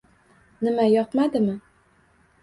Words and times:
—Nima? 0.67 0.85
Yoqmadimi? 0.91 1.53